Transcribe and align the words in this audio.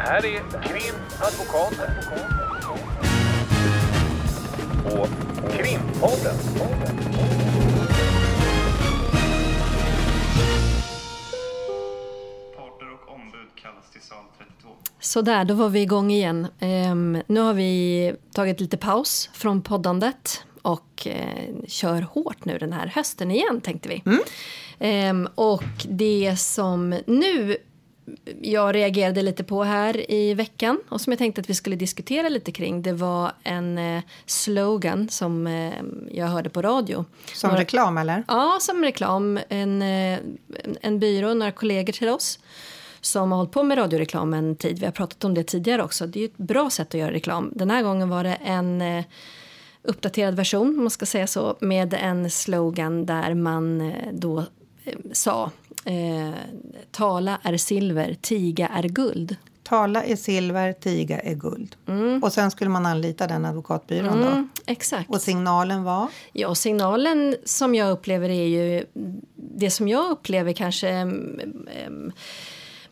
Det 0.00 0.06
här 0.06 0.26
är 0.26 0.62
Krimadvokaten. 0.62 1.90
Och 4.84 5.08
Krimpodden. 5.52 6.36
Parter 12.56 12.92
och 12.92 13.14
ombud 13.14 13.48
kallas 13.54 13.90
till 13.92 14.00
sal 14.00 14.16
32. 14.38 14.68
Sådär, 15.00 15.44
då 15.44 15.54
var 15.54 15.68
vi 15.68 15.80
igång 15.80 16.10
igen. 16.10 16.46
Ehm, 16.60 17.22
nu 17.26 17.40
har 17.40 17.54
vi 17.54 18.14
tagit 18.34 18.60
lite 18.60 18.76
paus 18.76 19.30
från 19.32 19.62
poddandet 19.62 20.44
och 20.62 21.06
eh, 21.06 21.54
kör 21.66 22.02
hårt 22.02 22.44
nu 22.44 22.58
den 22.58 22.72
här 22.72 22.86
hösten 22.86 23.30
igen, 23.30 23.60
tänkte 23.60 23.88
vi. 23.88 24.02
Ehm, 24.78 25.28
och 25.34 25.64
det 25.88 26.36
som 26.38 26.98
nu 27.06 27.56
jag 28.42 28.74
reagerade 28.74 29.22
lite 29.22 29.44
på 29.44 29.62
här 29.64 30.10
i 30.10 30.34
veckan 30.34 30.80
och 30.88 31.00
som 31.00 31.10
jag 31.12 31.18
tänkte 31.18 31.40
att 31.40 31.50
vi 31.50 31.54
skulle 31.54 31.76
diskutera 31.76 32.28
lite 32.28 32.52
kring 32.52 32.82
det 32.82 32.92
var 32.92 33.32
en 33.42 33.78
eh, 33.78 34.02
slogan 34.26 35.08
som 35.08 35.46
eh, 35.46 35.72
jag 36.10 36.26
hörde 36.26 36.50
på 36.50 36.62
radio. 36.62 37.04
Som 37.34 37.48
Några- 37.48 37.60
reklam 37.62 37.98
eller? 37.98 38.24
Ja, 38.28 38.58
som 38.60 38.84
reklam. 38.84 39.38
En, 39.48 39.82
eh, 39.82 40.18
en, 40.80 40.98
byrå, 40.98 41.34
några 41.34 41.52
kollegor 41.52 41.92
till 41.92 42.08
oss 42.08 42.38
som 43.00 43.32
har 43.32 43.38
hållit 43.38 43.52
på 43.52 43.62
med 43.62 43.78
radioreklam 43.78 44.34
en 44.34 44.56
tid. 44.56 44.78
Vi 44.78 44.84
har 44.84 44.92
pratat 44.92 45.24
om 45.24 45.34
det 45.34 45.42
tidigare 45.42 45.82
också. 45.82 46.06
Det 46.06 46.20
är 46.20 46.24
ett 46.24 46.36
bra 46.36 46.70
sätt 46.70 46.88
att 46.88 47.00
göra 47.00 47.12
reklam. 47.12 47.52
Den 47.54 47.70
här 47.70 47.82
gången 47.82 48.08
var 48.08 48.24
det 48.24 48.34
en 48.34 48.82
uppdaterad 49.82 50.36
version, 50.36 50.68
om 50.68 50.80
man 50.84 50.90
ska 50.90 51.06
säga 51.06 51.26
så, 51.26 51.56
med 51.60 51.94
en 51.94 52.30
slogan 52.30 53.06
där 53.06 53.34
man 53.34 53.92
då 54.12 54.44
sa 55.12 55.50
eh, 55.84 56.30
Tala 56.90 57.38
är 57.42 57.56
silver, 57.56 58.16
tiga 58.20 58.68
är 58.68 58.82
guld. 58.82 59.36
Tala 59.62 60.04
är 60.04 60.16
silver, 60.16 60.72
tiga 60.72 61.20
är 61.20 61.34
guld. 61.34 61.76
Och 62.22 62.32
sen 62.32 62.50
skulle 62.50 62.70
man 62.70 62.86
anlita 62.86 63.26
den 63.26 63.44
advokatbyrån 63.44 64.20
då. 64.20 64.28
Mm, 64.28 64.48
exakt. 64.66 65.10
Och 65.10 65.20
signalen 65.20 65.84
var? 65.84 66.08
Ja, 66.32 66.54
signalen 66.54 67.36
som 67.44 67.74
jag 67.74 67.90
upplever 67.90 68.28
är 68.28 68.46
ju 68.46 68.84
det 69.34 69.70
som 69.70 69.88
jag 69.88 70.10
upplever 70.10 70.52
kanske 70.52 70.88
em, 70.88 71.40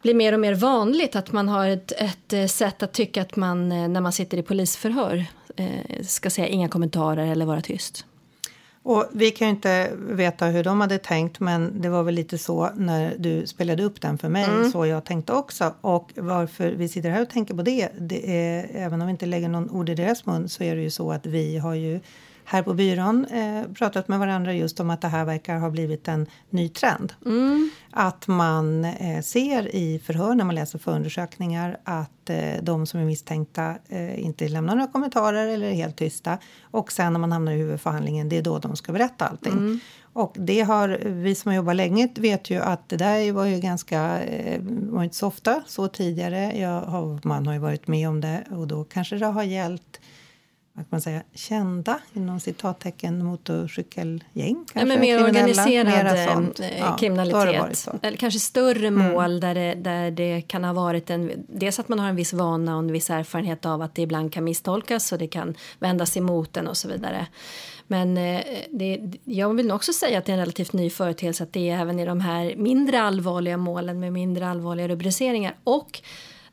blir 0.02 0.14
mer 0.14 0.32
och 0.32 0.40
mer 0.40 0.54
vanligt 0.54 1.16
att 1.16 1.32
man 1.32 1.48
har 1.48 1.68
ett, 1.68 1.92
ett 1.92 2.32
eh, 2.32 2.46
sätt 2.46 2.82
att 2.82 2.92
tycka 2.92 3.22
att 3.22 3.36
man 3.36 3.72
eh, 3.72 3.88
när 3.88 4.00
man 4.00 4.12
sitter 4.12 4.38
i 4.38 4.42
polisförhör 4.42 5.24
eh, 5.56 6.02
ska 6.02 6.30
säga 6.30 6.46
inga 6.46 6.68
kommentarer 6.68 7.26
eller 7.26 7.46
vara 7.46 7.60
tyst. 7.60 8.04
Och 8.88 9.04
vi 9.12 9.30
kan 9.30 9.48
ju 9.48 9.54
inte 9.54 9.90
veta 9.96 10.46
hur 10.46 10.64
de 10.64 10.80
hade 10.80 10.98
tänkt 10.98 11.40
men 11.40 11.80
det 11.82 11.88
var 11.88 12.02
väl 12.02 12.14
lite 12.14 12.38
så 12.38 12.70
när 12.76 13.14
du 13.18 13.46
spelade 13.46 13.82
upp 13.82 14.00
den 14.00 14.18
för 14.18 14.28
mig 14.28 14.44
Mm. 14.44 14.70
så 14.70 14.86
jag 14.86 15.04
tänkte 15.04 15.32
också. 15.32 15.74
Och 15.80 16.12
varför 16.16 16.70
vi 16.70 16.88
sitter 16.88 17.10
här 17.10 17.22
och 17.22 17.30
tänker 17.30 17.54
på 17.54 17.62
det, 17.62 17.88
det 17.98 18.48
är, 18.48 18.68
även 18.74 19.00
om 19.00 19.06
vi 19.06 19.10
inte 19.10 19.26
lägger 19.26 19.48
någon 19.48 19.70
ord 19.70 19.88
i 19.88 19.94
deras 19.94 20.26
mun 20.26 20.48
så 20.48 20.64
är 20.64 20.76
det 20.76 20.82
ju 20.82 20.90
så 20.90 21.12
att 21.12 21.26
vi 21.26 21.58
har 21.58 21.74
ju 21.74 22.00
här 22.50 22.62
på 22.62 22.74
byrån 22.74 23.24
eh, 23.24 23.62
pratat 23.74 24.08
med 24.08 24.18
varandra 24.18 24.52
just 24.52 24.80
om 24.80 24.90
att 24.90 25.00
det 25.00 25.08
här 25.08 25.24
verkar 25.24 25.58
ha 25.58 25.70
blivit 25.70 26.08
en 26.08 26.26
ny 26.50 26.68
trend. 26.68 27.12
Att 27.90 28.26
man 28.26 28.84
eh, 28.84 29.22
ser 29.22 29.74
i 29.74 29.98
förhör 29.98 30.34
när 30.34 30.44
man 30.44 30.54
läser 30.54 30.78
förundersökningar 30.78 31.80
att 31.84 32.30
eh, 32.30 32.62
de 32.62 32.86
som 32.86 33.00
är 33.00 33.04
misstänkta 33.04 33.74
eh, 33.88 34.24
inte 34.24 34.48
lämnar 34.48 34.74
några 34.74 34.92
kommentarer 34.92 35.46
eller 35.46 35.66
är 35.66 35.74
helt 35.74 35.96
tysta. 35.96 36.38
Och 36.62 36.92
sen 36.92 37.12
när 37.12 37.20
man 37.20 37.32
hamnar 37.32 37.52
i 37.52 37.56
huvudförhandlingen, 37.56 38.28
det 38.28 38.38
är 38.38 38.42
då 38.42 38.58
de 38.58 38.76
ska 38.76 38.92
berätta 38.92 39.26
allting. 39.26 39.80
Och 40.12 40.34
det 40.38 40.60
har 40.60 40.88
vi 41.04 41.34
som 41.34 41.48
har 41.48 41.56
jobbat 41.56 41.76
länge 41.76 42.08
vet 42.16 42.50
ju 42.50 42.60
att 42.60 42.88
det 42.88 42.96
där 42.96 43.32
var 43.32 43.44
ju 43.44 43.60
ganska, 43.60 44.20
eh, 44.22 44.60
var 44.62 45.04
inte 45.04 45.16
så 45.16 45.26
ofta 45.26 45.62
så 45.66 45.88
tidigare. 45.88 46.58
Jag 46.58 46.80
har, 46.80 47.20
man 47.22 47.46
har 47.46 47.54
ju 47.54 47.60
varit 47.60 47.86
med 47.86 48.08
om 48.08 48.20
det 48.20 48.44
och 48.50 48.66
då 48.66 48.84
kanske 48.84 49.16
det 49.16 49.26
har 49.26 49.42
gällt 49.42 50.00
vad 50.78 50.92
man 50.92 51.00
säga, 51.00 51.22
kända 51.34 52.00
inom 52.12 52.40
citattecken 52.40 53.24
motorcykelgäng. 53.24 54.24
Ja, 54.34 54.84
men 54.84 54.88
kanske, 54.88 55.00
mer 55.00 55.24
organiserad 55.24 55.86
eh, 55.86 56.36
eh, 56.36 56.78
Ja, 56.78 56.90
det 56.90 57.00
kriminalitet. 57.00 57.86
Mm. 57.86 57.98
Eller 58.02 58.16
kanske 58.16 58.40
större 58.40 58.90
mål 58.90 59.40
där, 59.40 59.54
det, 59.54 59.74
där 59.74 60.10
det 60.10 60.40
kan 60.40 60.64
ha 60.64 60.72
varit 60.72 61.10
en... 61.10 61.32
Dels 61.48 61.78
att 61.78 61.88
man 61.88 61.98
har 61.98 62.08
en 62.08 62.16
viss 62.16 62.32
vana 62.32 62.74
och 62.74 62.78
en 62.78 62.92
viss 62.92 63.10
erfarenhet 63.10 63.66
av 63.66 63.82
att 63.82 63.94
det 63.94 64.02
ibland 64.02 64.32
kan 64.32 64.44
misstolkas 64.44 65.12
och 65.12 65.18
det 65.18 65.26
kan 65.26 65.54
vändas 65.78 66.16
emot 66.16 66.56
en 66.56 66.68
och 66.68 66.76
så 66.76 66.88
vidare. 66.88 67.26
Men 67.86 68.16
eh, 68.16 68.40
det, 68.70 69.00
jag 69.24 69.54
vill 69.54 69.70
också 69.70 69.92
säga 69.92 70.18
att 70.18 70.24
det 70.24 70.32
är 70.32 70.34
en 70.34 70.40
relativt 70.40 70.72
ny 70.72 70.90
företeelse 70.90 71.42
att 71.42 71.52
det 71.52 71.70
är 71.70 71.80
även 71.80 71.98
i 71.98 72.04
de 72.04 72.20
här 72.20 72.54
mindre 72.56 73.00
allvarliga 73.00 73.56
målen 73.56 74.00
med 74.00 74.12
mindre 74.12 74.48
allvarliga 74.48 74.88
rubriceringar 74.88 75.54
och 75.64 76.00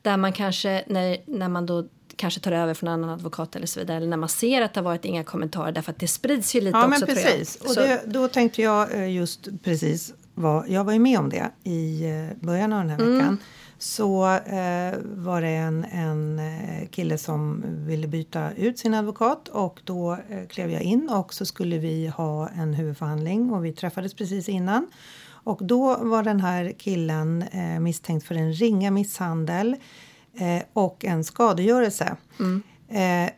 där 0.02 0.18
man 0.18 0.34
kanske 0.34 0.84
när, 0.88 1.18
när 1.25 1.50
man 1.50 1.66
då 1.66 1.85
kanske 2.16 2.40
tar 2.40 2.52
över 2.52 2.74
från 2.74 2.88
en 2.88 2.94
annan 2.94 3.09
advokat 3.09 3.56
eller 3.56 3.68
så 3.68 3.80
vidare 3.80 3.98
eller 3.98 4.08
när 4.08 4.18
man 4.18 4.30
ser 4.30 4.62
att 4.62 4.74
det 4.74 4.80
har 4.80 4.86
varit 4.86 5.06
inga 5.06 5.24
kommentarer 5.24 5.72
därför 5.72 5.92
att 5.92 6.00
det 6.00 6.08
sprids 6.08 6.56
ju 6.56 6.62
lite 6.62 6.78
Ja, 6.78 6.88
också 6.88 7.06
men 7.06 7.16
precis. 7.16 7.56
Och 7.56 7.76
det, 7.76 8.02
då 8.06 8.28
tänkte 8.28 8.62
jag 8.62 8.94
eh, 8.94 9.09
just 9.12 9.48
precis 9.64 10.14
vad, 10.34 10.70
jag 10.70 10.84
var 10.84 10.94
ju 10.94 11.00
med 11.00 11.20
om 11.20 11.30
det 11.30 11.50
i 11.64 12.03
eh, 12.06 12.46
början 12.46 12.74
av 12.74 12.80
den 12.80 12.90
här 12.90 13.00
Mm. 13.00 13.18
veckan. 13.18 13.38
Så 13.78 14.26
eh, 14.36 14.94
var 15.03 15.42
det 15.42 15.48
en, 15.48 15.86
en 15.86 16.40
eh, 16.40 16.88
kille 16.90 17.18
som 17.18 17.64
ville 17.88 18.08
byta 18.08 18.52
ut 18.52 18.80
sin 18.80 18.94
advokat 18.94 19.47
och 19.47 19.80
då 19.84 20.12
eh, 20.30 20.47
klev 20.50 20.72
jag 20.72 20.82
in 20.82 21.09
och 21.09 21.34
så 21.34 21.46
skulle 21.46 21.78
vi 21.78 22.08
ha 22.08 22.50
en 22.50 22.74
huvudförhandling 22.74 23.52
och 23.53 23.66
vi 23.66 23.74
träffades 23.74 24.14
precis 24.14 24.50
innan. 24.50 24.88
Och 25.28 25.59
då 25.66 25.97
var 25.97 26.24
den 26.24 26.40
här 26.40 26.74
killen 26.78 27.42
eh, 27.42 27.80
misstänkt 27.80 28.28
för 28.28 28.36
en 28.36 28.53
ringa 28.53 28.92
misshandel 28.92 29.76
eh, 30.38 30.63
och 30.73 31.06
en 31.06 31.23
skadegörelse. 31.23 32.18
Eh, 32.88 33.23
eh, 33.23 33.29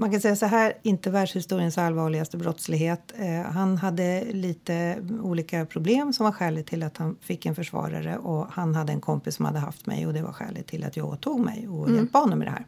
man 0.00 0.10
kan 0.10 0.20
säga 0.20 0.36
så 0.36 0.46
här, 0.46 0.72
inte 0.82 1.10
världshistoriens 1.10 1.78
allvarligaste 1.78 2.36
brottslighet. 2.36 3.12
Eh, 3.18 3.52
han 3.52 3.76
hade 3.76 4.24
lite 4.32 4.98
olika 5.22 5.66
problem 5.66 6.12
som 6.12 6.24
var 6.24 6.32
skälet 6.32 6.66
till 6.66 6.82
att 6.82 6.96
han 6.96 7.16
fick 7.20 7.46
en 7.46 7.54
försvarare 7.54 8.18
och 8.18 8.46
han 8.50 8.74
hade 8.74 8.92
en 8.92 9.00
kompis 9.00 9.34
som 9.34 9.44
hade 9.44 9.58
haft 9.58 9.86
mig 9.86 10.06
och 10.06 10.12
det 10.12 10.22
var 10.22 10.32
skälet 10.32 10.66
till 10.66 10.84
att 10.84 10.96
jag 10.96 11.08
åtog 11.08 11.40
mig 11.40 11.68
och 11.68 11.90
hjälpte 11.90 12.18
honom 12.18 12.38
med 12.38 12.48
det 12.48 12.52
här. 12.52 12.66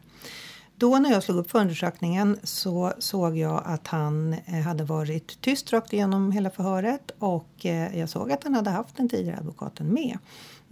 Då 0.75 0.99
när 0.99 1.11
jag 1.11 1.23
slog 1.23 1.37
upp 1.37 1.51
förundersökningen 1.51 2.37
så 2.43 2.93
såg 2.99 3.37
jag 3.37 3.61
att 3.65 3.87
han 3.87 4.33
eh, 4.45 4.53
hade 4.53 4.83
varit 4.83 5.41
tyst 5.41 5.73
rakt 5.73 5.93
igenom 5.93 6.31
hela 6.31 6.49
förhöret 6.49 7.11
och 7.19 7.65
eh, 7.65 7.99
jag 7.99 8.09
såg 8.09 8.31
att 8.31 8.43
han 8.43 8.53
hade 8.53 8.69
haft 8.69 8.97
den 8.97 9.09
tidigare 9.09 9.37
advokaten 9.37 9.93
med. 9.93 10.17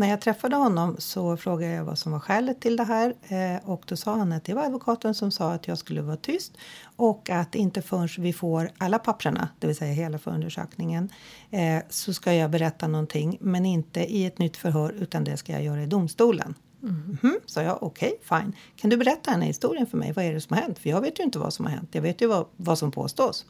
När 0.01 0.09
jag 0.09 0.21
träffade 0.21 0.55
honom 0.55 0.95
så 0.99 1.37
frågade 1.37 1.73
jag 1.73 1.83
vad 1.83 1.97
som 1.97 2.11
var 2.11 2.19
skälet 2.19 2.61
till 2.61 2.77
det 2.77 2.83
här 2.83 3.15
eh, 3.27 3.69
och 3.69 3.83
då 3.85 3.95
sa 3.95 4.15
han 4.15 4.31
att 4.31 4.43
det 4.43 4.53
var 4.53 4.63
advokaten 4.63 5.15
som 5.15 5.31
sa 5.31 5.51
att 5.51 5.67
jag 5.67 5.77
skulle 5.77 6.01
vara 6.01 6.17
tyst 6.17 6.57
och 6.95 7.29
att 7.29 7.55
inte 7.55 7.81
förrän 7.81 8.07
vi 8.17 8.33
får 8.33 8.71
alla 8.77 8.99
papperna, 8.99 9.49
det 9.59 9.67
vill 9.67 9.75
säga 9.75 9.93
hela 9.93 10.19
förundersökningen, 10.19 11.09
eh, 11.51 11.83
så 11.89 12.13
ska 12.13 12.33
jag 12.33 12.51
berätta 12.51 12.87
någonting 12.87 13.37
men 13.41 13.65
inte 13.65 13.99
i 13.99 14.25
ett 14.25 14.39
nytt 14.39 14.57
förhör 14.57 14.91
utan 14.91 15.23
det 15.23 15.37
ska 15.37 15.53
jag 15.53 15.63
göra 15.63 15.83
i 15.83 15.85
domstolen. 15.85 16.55
Mhm, 16.79 17.39
sa 17.45 17.61
jag. 17.61 17.83
Okej, 17.83 18.19
fine. 18.23 18.55
Kan 18.75 18.89
du 18.89 18.97
berätta 18.97 19.31
den 19.31 19.41
här 19.41 19.47
historien 19.47 19.87
för 19.87 19.97
mig? 19.97 20.11
Vad 20.13 20.25
är 20.25 20.33
det 20.33 20.41
som 20.41 20.55
har 20.55 20.63
hänt? 20.63 20.79
För 20.79 20.89
jag 20.89 21.01
vet 21.01 21.19
ju 21.19 21.23
inte 21.23 21.39
vad 21.39 21.53
som 21.53 21.65
har 21.65 21.71
hänt. 21.71 21.89
Jag 21.91 22.01
vet 22.01 22.21
ju 22.21 22.27
vad, 22.27 22.45
vad 22.55 22.77
som 22.77 22.91
påstås. 22.91 23.45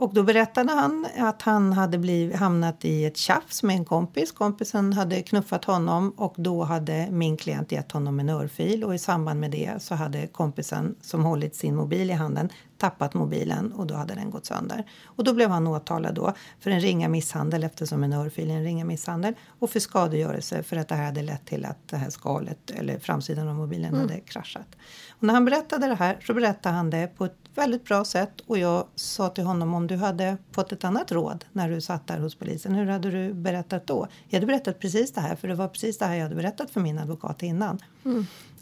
Och 0.00 0.14
då 0.14 0.22
berättade 0.22 0.72
han 0.72 1.06
att 1.18 1.42
han 1.42 1.72
hade 1.72 1.98
blivit, 1.98 2.36
hamnat 2.36 2.84
i 2.84 3.04
ett 3.04 3.16
tjafs 3.16 3.62
med 3.62 3.76
en 3.76 3.84
kompis. 3.84 4.32
Kompisen 4.32 4.92
hade 4.92 5.22
knuffat 5.22 5.64
honom 5.64 6.10
och 6.10 6.34
då 6.36 6.62
hade 6.62 7.08
min 7.10 7.36
klient 7.36 7.72
gett 7.72 7.92
honom 7.92 8.20
en 8.20 8.28
örfil 8.28 8.84
och 8.84 8.94
i 8.94 8.98
samband 8.98 9.40
med 9.40 9.50
det 9.50 9.82
så 9.82 9.94
hade 9.94 10.26
kompisen 10.26 10.94
som 11.00 11.24
hållit 11.24 11.56
sin 11.56 11.76
mobil 11.76 12.10
i 12.10 12.12
handen 12.12 12.48
tappat 12.80 13.14
mobilen 13.14 13.72
och 13.72 13.86
då 13.86 13.94
hade 13.94 14.14
den 14.14 14.30
gått 14.30 14.46
sönder. 14.46 14.84
Och 15.04 15.24
då 15.24 15.32
blev 15.32 15.50
han 15.50 15.66
åtalad 15.66 16.14
då 16.14 16.34
för 16.60 16.70
en 16.70 16.80
ringa 16.80 17.08
misshandel 17.08 17.64
eftersom 17.64 18.04
en 18.04 18.12
örfil 18.12 18.50
är 18.50 18.54
en 18.54 18.64
ringa 18.64 18.84
misshandel 18.84 19.34
och 19.58 19.70
för 19.70 19.80
skadegörelse 19.80 20.62
för 20.62 20.76
att 20.76 20.88
det 20.88 20.94
här 20.94 21.04
hade 21.04 21.22
lett 21.22 21.46
till 21.46 21.64
att 21.64 21.88
det 21.88 21.96
här 21.96 22.10
skalet 22.10 22.70
eller 22.70 22.98
framsidan 22.98 23.48
av 23.48 23.54
mobilen 23.54 23.94
hade 23.94 24.20
kraschat. 24.20 24.76
Och 25.10 25.22
när 25.22 25.34
han 25.34 25.44
berättade 25.44 25.86
det 25.86 25.94
här 25.94 26.18
så 26.26 26.34
berättade 26.34 26.74
han 26.74 26.90
det 26.90 27.06
på 27.16 27.24
ett 27.24 27.49
väldigt 27.54 27.84
bra 27.84 28.04
sätt 28.04 28.40
och 28.46 28.58
jag 28.58 28.86
sa 28.94 29.28
till 29.28 29.44
honom 29.44 29.74
om 29.74 29.86
du 29.86 29.96
hade 29.96 30.36
fått 30.52 30.72
ett 30.72 30.84
annat 30.84 31.12
råd 31.12 31.44
när 31.52 31.70
du 31.70 31.80
satt 31.80 32.06
där 32.06 32.18
hos 32.18 32.34
polisen, 32.34 32.74
hur 32.74 32.86
hade 32.86 33.10
du 33.10 33.34
berättat 33.34 33.86
då? 33.86 34.08
Jag 34.28 34.36
hade 34.36 34.46
berättat 34.46 34.78
precis 34.80 35.12
det 35.12 35.20
här 35.20 35.36
för 35.36 35.48
det 35.48 35.54
var 35.54 35.68
precis 35.68 35.98
det 35.98 36.04
här 36.04 36.14
jag 36.14 36.22
hade 36.22 36.34
berättat 36.34 36.70
för 36.70 36.80
min 36.80 36.98
advokat 36.98 37.42
innan. 37.42 37.78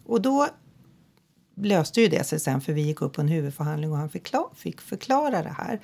Och 0.06 0.22
då 0.22 0.46
löste 1.60 2.00
ju 2.00 2.08
det 2.08 2.24
sig 2.26 2.40
sen 2.40 2.60
för 2.60 2.72
vi 2.72 2.80
gick 2.82 3.02
upp 3.02 3.12
på 3.12 3.20
en 3.20 3.28
huvudförhandling 3.28 3.92
och 3.92 3.98
han 3.98 4.08
förkla- 4.08 4.50
fick 4.54 4.80
förklara 4.80 5.42
det 5.42 5.54
här. 5.58 5.80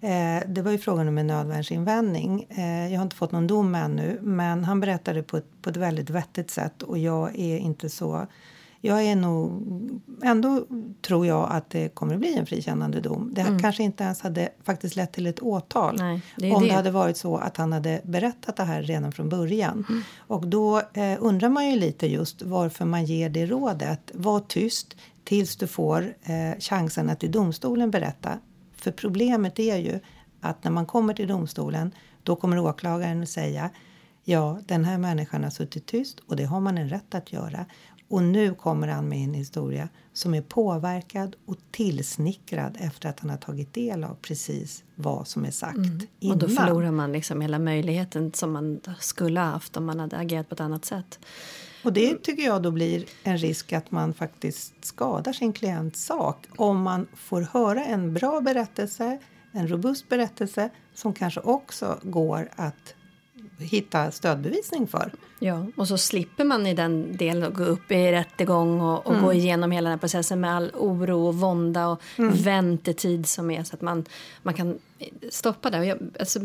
Eh, 0.00 0.48
det 0.48 0.62
var 0.62 0.70
ju 0.70 0.78
frågan 0.78 1.08
om 1.08 1.18
en 1.18 1.26
nödvärnsinvändning. 1.26 2.46
Eh, 2.50 2.92
jag 2.92 2.98
har 2.98 3.02
inte 3.02 3.16
fått 3.16 3.32
någon 3.32 3.46
dom 3.46 3.74
ännu 3.74 4.18
men 4.22 4.64
han 4.64 4.80
berättade 4.80 5.22
på 5.22 5.36
ett, 5.36 5.46
på 5.62 5.70
ett 5.70 5.76
väldigt 5.76 6.10
vettigt 6.10 6.50
sätt 6.50 6.82
och 6.82 6.98
jag 6.98 7.38
är 7.38 7.58
inte 7.58 7.90
så 7.90 8.26
jag 8.86 9.04
är 9.04 9.16
nog... 9.16 9.62
Ändå 10.22 10.66
tror 11.06 11.26
jag 11.26 11.48
att 11.50 11.70
det 11.70 11.88
kommer 11.88 12.14
att 12.14 12.20
bli 12.20 12.34
en 12.34 12.46
frikännande 12.46 13.00
dom. 13.00 13.30
Det 13.34 13.40
mm. 13.40 13.58
kanske 13.58 13.82
inte 13.82 14.04
ens 14.04 14.20
hade 14.20 14.48
faktiskt 14.64 14.96
lett 14.96 15.12
till 15.12 15.26
ett 15.26 15.42
åtal 15.42 15.96
Nej, 15.98 16.22
det 16.36 16.52
om 16.52 16.62
det. 16.62 16.68
det. 16.68 16.74
hade 16.74 16.90
varit 16.90 17.16
så 17.16 17.36
att 17.36 17.56
han 17.56 17.72
hade 17.72 18.00
berättat 18.04 18.56
det 18.56 18.64
här 18.64 18.82
redan 18.82 19.12
från 19.12 19.28
början. 19.28 19.84
Mm. 19.88 20.02
Och 20.18 20.46
då 20.46 20.78
eh, 20.78 21.16
undrar 21.18 21.48
man 21.48 21.70
ju 21.70 21.76
lite 21.76 22.06
just 22.06 22.42
varför 22.42 22.84
man 22.84 23.04
ger 23.04 23.30
det 23.30 23.46
rådet. 23.46 24.10
Var 24.14 24.40
tyst 24.40 24.96
tills 25.24 25.56
du 25.56 25.66
får 25.66 26.14
eh, 26.22 26.60
chansen 26.60 27.10
att 27.10 27.24
i 27.24 27.28
domstolen 27.28 27.90
berätta. 27.90 28.38
För 28.76 28.92
problemet 28.92 29.58
är 29.58 29.76
ju 29.76 30.00
att 30.40 30.64
när 30.64 30.70
man 30.70 30.86
kommer 30.86 31.14
till 31.14 31.28
domstolen 31.28 31.92
då 32.22 32.36
kommer 32.36 32.58
åklagaren 32.58 33.22
att 33.22 33.28
säga 33.28 33.70
ja, 34.28 34.58
den 34.66 34.84
här 34.84 34.98
människan 34.98 35.44
har 35.44 35.50
suttit 35.50 35.86
tyst 35.86 36.20
och 36.20 36.36
det 36.36 36.44
har 36.44 36.60
man 36.60 36.78
en 36.78 36.88
rätt 36.88 37.14
att 37.14 37.32
göra. 37.32 37.66
Och 38.08 38.22
nu 38.22 38.54
kommer 38.54 38.88
han 38.88 39.08
med 39.08 39.18
en 39.18 39.34
historia 39.34 39.88
som 40.12 40.34
är 40.34 40.42
påverkad 40.42 41.36
och 41.46 41.56
tillsnickrad 41.70 42.76
efter 42.80 43.08
att 43.08 43.20
han 43.20 43.30
har 43.30 43.36
tagit 43.36 43.74
del 43.74 44.04
av 44.04 44.14
precis 44.22 44.84
vad 44.94 45.28
som 45.28 45.44
är 45.44 45.50
sagt 45.50 45.76
mm. 45.76 46.00
innan. 46.20 46.36
Och 46.36 46.38
då 46.38 46.48
förlorar 46.48 46.90
man 46.90 47.12
liksom 47.12 47.40
hela 47.40 47.58
möjligheten 47.58 48.32
som 48.32 48.52
man 48.52 48.80
skulle 49.00 49.40
ha 49.40 49.46
haft 49.46 49.76
om 49.76 49.84
man 49.84 50.00
hade 50.00 50.16
agerat 50.16 50.48
på 50.48 50.54
ett 50.54 50.60
annat 50.60 50.84
sätt. 50.84 51.18
Och 51.84 51.92
det 51.92 52.22
tycker 52.22 52.42
jag 52.42 52.62
då 52.62 52.70
blir 52.70 53.04
en 53.22 53.38
risk 53.38 53.72
att 53.72 53.90
man 53.90 54.14
faktiskt 54.14 54.84
skadar 54.84 55.32
sin 55.32 55.52
klients 55.52 56.04
sak 56.04 56.46
om 56.56 56.82
man 56.82 57.06
får 57.14 57.40
höra 57.40 57.84
en 57.84 58.14
bra 58.14 58.40
berättelse, 58.40 59.18
en 59.52 59.68
robust 59.68 60.08
berättelse 60.08 60.70
som 60.94 61.14
kanske 61.14 61.40
också 61.40 61.98
går 62.02 62.48
att 62.56 62.94
hitta 63.58 64.10
stödbevisning 64.10 64.86
för. 64.86 65.12
Ja, 65.38 65.66
och 65.76 65.88
så 65.88 65.98
slipper 65.98 66.44
man 66.44 66.66
i 66.66 66.74
den 66.74 67.16
delen 67.16 67.42
att 67.42 67.54
gå 67.54 67.64
upp 67.64 67.92
i 67.92 68.12
rättegång 68.12 68.80
och, 68.80 69.06
och 69.06 69.12
mm. 69.12 69.24
gå 69.24 69.32
igenom 69.32 69.70
hela 69.70 69.90
den 69.90 69.98
här 69.98 70.00
processen 70.00 70.40
med 70.40 70.54
all 70.54 70.70
oro 70.74 71.26
och 71.26 71.34
vånda 71.34 71.88
och 71.88 72.00
mm. 72.16 72.34
väntetid 72.34 73.26
som 73.26 73.50
är 73.50 73.64
så 73.64 73.74
att 73.74 73.80
man, 73.80 74.04
man 74.42 74.54
kan 74.54 74.78
stoppa 75.30 75.70
det. 75.70 75.84
Jag, 75.86 75.98
alltså, 76.20 76.40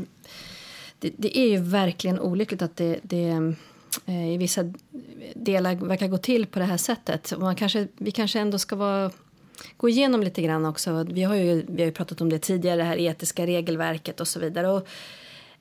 det, 0.99 1.13
det, 1.17 1.37
är 1.37 1.47
ju 1.47 1.57
verkligen 1.57 2.19
olyckligt 2.19 2.61
att 2.61 2.75
det, 2.75 2.99
det 3.03 3.53
eh, 4.05 4.33
i 4.33 4.37
vissa 4.37 4.73
delar 5.35 5.75
verkar 5.75 6.07
gå 6.07 6.17
till 6.17 6.45
på 6.45 6.59
det 6.59 6.65
här 6.65 6.77
sättet. 6.77 7.31
Och 7.31 7.41
man 7.41 7.55
kanske, 7.55 7.87
vi 7.97 8.11
kanske 8.11 8.39
ändå 8.39 8.59
ska 8.59 8.75
vara 8.75 9.11
gå 9.77 9.89
igenom 9.89 10.23
lite 10.23 10.41
grann 10.41 10.65
också. 10.65 11.03
Vi 11.03 11.23
har 11.23 11.35
ju, 11.35 11.65
vi 11.67 11.81
har 11.81 11.85
ju 11.85 11.91
pratat 11.91 12.21
om 12.21 12.29
det 12.29 12.39
tidigare, 12.39 12.77
det 12.77 12.83
här 12.83 12.99
etiska 12.99 13.45
regelverket 13.45 14.19
och 14.19 14.27
så 14.27 14.39
vidare. 14.39 14.69
Och 14.69 14.87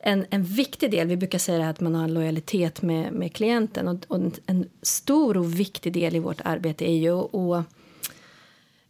en, 0.02 0.26
en 0.30 0.42
viktig 0.42 0.90
del, 0.90 1.06
vi 1.06 1.16
brukar 1.16 1.38
säga 1.38 1.68
att 1.68 1.80
man 1.80 1.94
har 1.94 2.04
en 2.04 2.14
lojalitet 2.14 2.82
med, 2.82 3.12
med 3.12 3.32
klienten 3.32 3.88
och, 3.88 4.04
och 4.08 4.16
en, 4.16 4.32
en, 4.46 4.70
stor 4.82 5.36
och 5.36 5.60
viktig 5.60 5.92
del 5.92 6.16
i 6.16 6.18
vårt 6.18 6.40
arbete 6.44 6.90
är 6.90 6.96
ju 6.96 7.20
att 7.20 7.64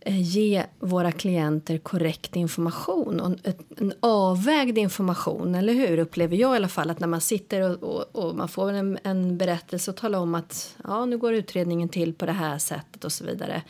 eh, 0.00 0.22
ge 0.22 0.64
våra 0.78 1.12
klienter 1.12 1.78
korrekt 1.78 2.36
information 2.36 3.20
och 3.20 3.36
en 3.78 3.92
avvägd 4.00 4.78
information, 4.78 5.54
eller 5.54 5.72
hur? 5.72 5.98
Upplever 5.98 6.36
jag 6.36 6.54
i 6.54 6.56
alla 6.56 6.68
fall 6.68 6.90
att 6.90 7.00
när 7.00 7.08
man 7.08 7.20
sitter 7.20 7.60
och, 7.60 7.82
och, 7.82 8.24
och, 8.24 8.34
man 8.34 8.48
får 8.48 8.72
en, 8.72 8.98
en 9.02 9.38
berättelse 9.38 9.90
och 9.90 9.96
talar 9.96 10.18
om 10.18 10.34
att 10.34 10.76
ja, 10.84 11.04
nu 11.04 11.18
går 11.18 11.34
utredningen 11.34 11.88
till 11.88 12.14
på 12.14 12.26
det 12.26 12.32
här 12.32 12.58
sättet 12.58 13.04
och 13.04 13.12
så 13.12 13.24
vidare. 13.24 13.62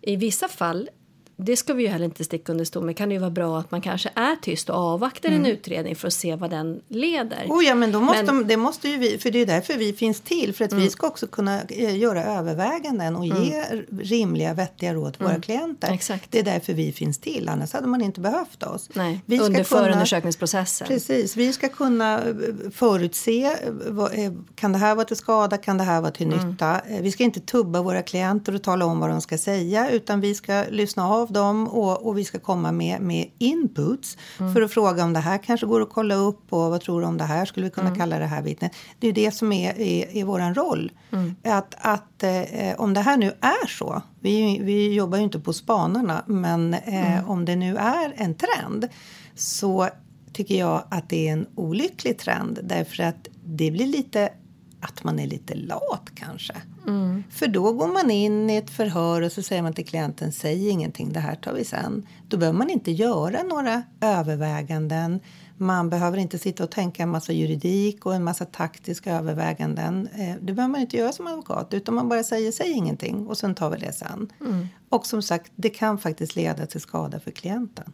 I 0.00 0.16
vissa 0.16 0.48
fall 0.48 0.88
det 1.36 1.56
ska 1.56 1.74
vi 1.74 1.82
ju 1.82 1.88
heller 1.88 2.04
inte 2.04 2.24
sticka 2.24 2.52
under 2.52 2.64
stol 2.64 2.84
med. 2.84 2.96
kan 2.96 3.08
det 3.08 3.12
ju 3.12 3.18
vara 3.18 3.30
bra 3.30 3.58
att 3.58 3.70
man 3.70 3.80
kanske 3.80 4.10
är 4.14 4.36
tyst 4.36 4.70
och 4.70 4.76
avvaktar 4.76 5.28
mm. 5.28 5.40
en 5.40 5.50
utredning 5.50 5.96
för 5.96 6.06
att 6.06 6.14
se 6.14 6.36
vad 6.36 6.50
den 6.50 6.80
leder. 6.88 7.46
Oh 7.48 7.64
ja, 7.64 7.74
men 7.74 7.92
då 7.92 8.00
måste 8.00 8.22
men, 8.22 8.36
de, 8.36 8.48
det 8.48 8.56
måste 8.56 8.88
ju 8.88 8.98
vi, 8.98 9.18
för 9.18 9.30
det 9.30 9.38
är 9.38 9.46
därför 9.46 9.78
vi 9.78 9.92
finns 9.92 10.20
till. 10.20 10.54
För 10.54 10.64
att 10.64 10.72
mm. 10.72 10.84
vi 10.84 10.90
ska 10.90 11.06
också 11.06 11.26
kunna 11.26 11.62
eh, 11.62 11.96
göra 11.96 12.24
överväganden 12.24 13.16
och 13.16 13.24
mm. 13.24 13.42
ge 13.42 13.64
rimliga, 14.00 14.54
vettiga 14.54 14.94
råd 14.94 15.12
till 15.12 15.22
våra 15.22 15.30
mm. 15.30 15.42
klienter. 15.42 15.92
Exakt. 15.92 16.30
Det 16.30 16.38
är 16.38 16.42
därför 16.42 16.72
vi 16.72 16.92
finns 16.92 17.18
till, 17.18 17.48
annars 17.48 17.72
hade 17.72 17.86
man 17.86 18.02
inte 18.02 18.20
behövt 18.20 18.62
oss. 18.62 18.88
Nej, 18.92 19.20
vi 19.26 19.40
under 19.40 19.64
kunna, 19.64 19.64
förundersökningsprocessen. 19.64 20.86
Precis, 20.86 21.36
vi 21.36 21.52
ska 21.52 21.68
kunna 21.68 22.18
eh, 22.18 22.34
förutse, 22.72 23.44
eh, 23.44 24.32
kan 24.54 24.72
det 24.72 24.78
här 24.78 24.94
vara 24.94 25.04
till 25.04 25.16
skada, 25.16 25.56
kan 25.56 25.78
det 25.78 25.84
här 25.84 26.00
vara 26.00 26.12
till 26.12 26.32
mm. 26.32 26.50
nytta? 26.50 26.80
Vi 27.00 27.12
ska 27.12 27.24
inte 27.24 27.40
tubba 27.40 27.82
våra 27.82 28.02
klienter 28.02 28.54
och 28.54 28.62
tala 28.62 28.84
om 28.84 29.00
vad 29.00 29.10
de 29.10 29.20
ska 29.20 29.38
säga, 29.38 29.90
utan 29.90 30.20
vi 30.20 30.34
ska 30.34 30.64
lyssna 30.70 31.08
av 31.08 31.21
dem 31.30 31.68
och, 31.68 32.06
och 32.06 32.18
vi 32.18 32.24
ska 32.24 32.38
komma 32.38 32.72
med, 32.72 33.00
med 33.00 33.30
inputs 33.38 34.18
mm. 34.40 34.54
för 34.54 34.62
att 34.62 34.72
fråga 34.72 35.04
om 35.04 35.12
det 35.12 35.20
här 35.20 35.38
kanske 35.38 35.66
går 35.66 35.80
att 35.80 35.90
kolla 35.90 36.14
upp 36.14 36.52
och 36.52 36.70
vad 36.70 36.80
tror 36.80 37.00
du 37.00 37.06
om 37.06 37.18
det 37.18 37.24
här? 37.24 37.44
Skulle 37.44 37.66
vi 37.66 37.70
kunna 37.70 37.86
mm. 37.86 37.98
kalla 37.98 38.18
det 38.18 38.26
här 38.26 38.42
vittnet? 38.42 38.72
Det 38.98 39.08
är 39.08 39.12
det 39.12 39.34
som 39.34 39.52
är, 39.52 39.80
är, 39.80 40.16
är 40.16 40.24
vår 40.24 40.54
roll. 40.54 40.92
Mm. 41.12 41.34
Att, 41.44 41.74
att 41.78 42.22
eh, 42.22 42.74
om 42.78 42.94
det 42.94 43.00
här 43.00 43.16
nu 43.16 43.32
är 43.40 43.66
så, 43.66 44.02
vi, 44.20 44.58
vi 44.62 44.94
jobbar 44.94 45.18
ju 45.18 45.24
inte 45.24 45.40
på 45.40 45.52
spanarna, 45.52 46.24
men 46.26 46.74
eh, 46.74 47.12
mm. 47.12 47.28
om 47.28 47.44
det 47.44 47.56
nu 47.56 47.76
är 47.76 48.12
en 48.16 48.34
trend 48.34 48.88
så 49.34 49.88
tycker 50.32 50.58
jag 50.58 50.84
att 50.90 51.08
det 51.08 51.28
är 51.28 51.32
en 51.32 51.46
olycklig 51.54 52.18
trend 52.18 52.58
därför 52.62 53.02
att 53.02 53.28
det 53.44 53.70
blir 53.70 53.86
lite 53.86 54.32
att 54.82 55.04
man 55.04 55.18
är 55.18 55.26
lite 55.26 55.54
lat 55.54 56.10
kanske. 56.14 56.54
Mm. 56.86 57.24
För 57.30 57.48
då 57.48 57.72
går 57.72 57.88
man 57.88 58.10
in 58.10 58.50
i 58.50 58.56
ett 58.56 58.70
förhör 58.70 59.22
och 59.22 59.32
så 59.32 59.42
säger 59.42 59.62
man 59.62 59.72
till 59.72 59.86
klienten 59.86 60.32
säg 60.32 60.68
ingenting, 60.68 61.12
det 61.12 61.20
här 61.20 61.34
tar 61.34 61.52
vi 61.52 61.64
sen. 61.64 62.06
Då 62.28 62.36
behöver 62.36 62.58
man 62.58 62.70
inte 62.70 62.90
göra 62.90 63.42
några 63.42 63.82
överväganden. 64.00 65.20
Man 65.56 65.90
behöver 65.90 66.18
inte 66.18 66.38
sitta 66.38 66.64
och 66.64 66.70
tänka 66.70 67.02
en 67.02 67.08
massa 67.08 67.32
juridik 67.32 68.06
och 68.06 68.14
en 68.14 68.24
massa 68.24 68.44
taktiska 68.44 69.16
överväganden. 69.16 70.08
Eh, 70.14 70.34
det 70.40 70.52
behöver 70.52 70.72
man 70.72 70.80
inte 70.80 70.96
göra 70.96 71.12
som 71.12 71.26
advokat 71.26 71.74
utan 71.74 71.94
man 71.94 72.08
bara 72.08 72.24
säger 72.24 72.52
säg 72.52 72.70
ingenting 72.70 73.26
och 73.26 73.38
sen 73.38 73.54
tar 73.54 73.70
vi 73.70 73.76
det 73.76 73.92
sen. 73.92 74.32
Mm. 74.40 74.68
Och 74.88 75.06
som 75.06 75.22
sagt, 75.22 75.52
det 75.56 75.70
kan 75.70 75.98
faktiskt 75.98 76.36
leda 76.36 76.66
till 76.66 76.80
skada 76.80 77.20
för 77.20 77.30
klienten. 77.30 77.92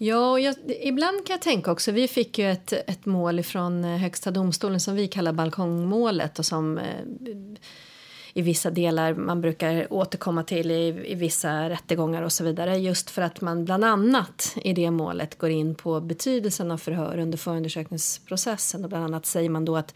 Ja, 0.00 0.30
och 0.30 0.40
jag, 0.40 0.54
ibland 0.82 1.26
kan 1.26 1.34
jag 1.34 1.42
tänka 1.42 1.72
också, 1.72 1.92
vi 1.92 2.08
fick 2.08 2.38
ju 2.38 2.50
ett, 2.50 2.72
ett 2.72 3.06
mål 3.06 3.42
från 3.42 3.84
eh, 3.84 3.96
Högsta 3.96 4.30
domstolen 4.30 4.80
som 4.80 4.94
vi 4.94 5.08
kallar 5.08 5.32
balkongmålet 5.32 6.38
och 6.38 6.46
som 6.46 6.78
eh, 6.78 6.84
i 8.34 8.42
vissa 8.42 8.70
delar 8.70 9.14
man 9.14 9.40
brukar 9.40 9.92
återkomma 9.92 10.42
till 10.42 10.70
i, 10.70 11.12
i 11.12 11.14
vissa 11.14 11.70
rättegångar 11.70 12.22
och 12.22 12.32
så 12.32 12.44
vidare. 12.44 12.76
Just 12.76 13.10
för 13.10 13.22
att 13.22 13.40
man 13.40 13.64
bland 13.64 13.84
annat 13.84 14.56
i 14.56 14.72
det 14.72 14.90
målet 14.90 15.38
går 15.38 15.50
in 15.50 15.74
på 15.74 16.00
betydelsen 16.00 16.70
av 16.70 16.78
förhör 16.78 17.18
under 17.18 17.38
förundersökningsprocessen 17.38 18.84
och 18.84 18.88
bland 18.88 19.04
annat 19.04 19.26
säger 19.26 19.50
man 19.50 19.64
då 19.64 19.76
att 19.76 19.94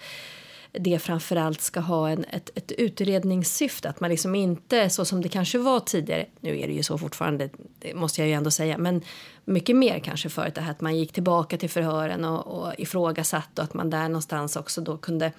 det 0.73 0.99
framförallt 0.99 1.61
ska 1.61 1.81
ha 1.81 2.09
en, 2.09 2.25
ett, 2.25 2.51
ett 2.55 2.73
utredningssyfte. 2.73 3.89
Att 3.89 4.01
man 4.01 4.11
liksom 4.11 4.35
inte, 4.35 4.91
så 4.91 5.05
som 5.05 5.23
det 5.23 5.29
kanske 5.29 5.59
var 5.59 5.81
tidigare, 5.81 6.27
nu 6.41 6.61
är 6.61 6.67
det 6.67 6.73
ju 6.73 6.83
så 6.83 6.99
fortfarande, 6.99 7.51
det 7.79 7.95
måste 7.95 8.21
jag 8.21 8.29
ju 8.29 8.35
ändå 8.35 8.51
säga, 8.51 8.79
men 8.79 9.03
mycket 9.45 9.77
mer 9.77 9.99
kanske 9.99 10.29
förut 10.29 10.55
det 10.55 10.61
här 10.61 10.71
att 10.71 10.81
man 10.81 10.97
gick 10.97 11.13
tillbaka 11.13 11.57
till 11.57 11.71
förhören 11.71 12.25
och, 12.25 12.47
och 12.47 12.73
ifrågasatt 12.79 13.59
och 13.59 13.65
att 13.65 13.75
man 13.75 13.91
där 13.91 14.09
någonstans 14.09 14.57
också 14.57 14.81
då 14.81 14.97
kunde 14.97 15.33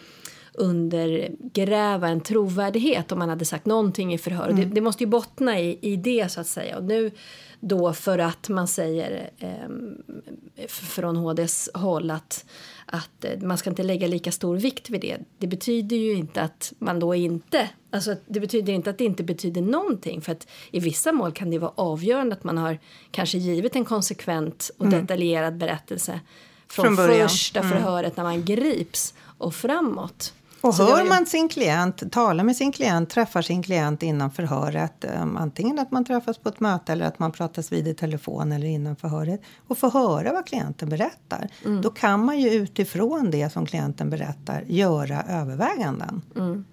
undergräva 0.54 2.08
en 2.08 2.22
trovärdighet 2.22 3.12
om 3.12 3.20
man 3.20 3.30
hade 3.30 3.46
sagt 3.46 3.66
någonting 3.66 4.14
i 4.14 4.18
förhör. 4.18 4.50
Mm. 4.50 4.56
Det, 4.56 4.76
det, 4.76 4.82
måste 4.82 5.04
ju 5.04 5.10
bottna 5.10 5.60
i, 5.60 5.80
i 5.82 5.96
det 5.96 6.32
så 6.32 6.42
att 6.42 6.48
säga. 6.48 6.78
Och 6.78 6.84
nu 6.84 7.12
då 7.60 7.94
för 7.94 8.20
att 8.20 8.50
man 8.50 8.68
säger 8.68 9.30
eh, 9.38 10.68
från 10.68 11.16
HDs 11.16 11.70
håll 11.74 12.12
att, 12.12 12.46
att 12.86 13.26
eh, 13.26 13.40
man 13.42 13.58
ska 13.58 13.70
inte 13.70 13.84
lägga 13.84 14.08
lika 14.08 14.32
stor 14.32 14.58
vikt 14.58 14.90
vid 14.90 15.02
det. 15.02 15.18
Det 15.38 15.48
betyder 15.48 15.96
ju 15.96 16.14
inte 16.14 16.42
att 16.42 16.74
man 16.80 17.00
då 17.00 17.16
inte, 17.16 17.70
alltså 17.90 18.16
det 18.26 18.40
betyder 18.40 18.74
inte 18.74 18.90
att 18.90 18.98
det 18.98 19.06
inte 19.06 19.24
betyder 19.24 19.62
någonting 19.62 20.22
för 20.22 20.32
att 20.32 20.48
i 20.72 20.80
vissa 20.80 21.12
mål 21.12 21.32
kan 21.32 21.50
det 21.50 21.60
vara 21.60 21.74
avgörande 21.76 22.36
att 22.36 22.44
man 22.44 22.58
har 22.58 22.80
kanske 23.12 23.38
givit 23.38 23.76
en 23.76 23.86
konsekvent 23.86 24.72
och 24.78 24.86
mm. 24.86 25.02
detaljerad 25.02 25.58
berättelse 25.58 26.20
från, 26.68 26.86
från 26.86 27.08
första 27.08 27.60
mm. 27.60 27.72
förhöret 27.72 28.18
när 28.18 28.24
man 28.24 28.46
grips 28.46 29.14
och 29.38 29.56
framåt. 29.56 30.34
Och 30.64 30.74
hör 30.74 31.04
ju... 31.04 31.10
man 31.10 31.26
sin 31.26 31.50
klient, 31.50 32.12
talar 32.12 32.44
med 32.44 32.56
sin 32.56 32.72
klient, 32.72 33.10
träffar 33.10 33.42
sin 33.42 33.64
klient 33.64 34.04
innan 34.04 34.32
förhöret, 34.32 35.06
um, 35.22 35.38
antingen 35.38 35.80
att 35.80 35.92
man 35.92 36.06
träffas 36.06 36.38
på 36.38 36.50
ett 36.50 36.60
möte 36.60 36.92
eller 36.92 37.06
att 37.06 37.20
man 37.20 37.32
pratas 37.32 37.72
vid 37.72 37.88
i 37.88 37.94
telefon 37.94 38.52
eller 38.52 38.68
innan 38.68 38.96
förhöret 38.96 39.42
och 39.68 39.78
får 39.78 39.92
höra 39.92 40.34
vad 40.34 40.46
klienten 40.46 40.90
berättar, 40.90 41.50
mm. 41.66 41.82
då 41.82 41.90
kan 41.90 42.26
man 42.26 42.40
ju 42.40 42.50
utifrån 42.50 43.32
det 43.32 43.54
som 43.54 43.66
klienten 43.66 44.10
berättar 44.10 44.64
göra 44.68 45.24
överväganden. 45.24 46.22
Mm. 46.36 46.66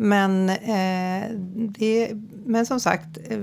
Men, 0.00 0.50
eh, 0.50 1.30
det, 1.54 2.10
men 2.44 2.66
som 2.66 2.80
sagt, 2.80 3.18
eh, 3.30 3.38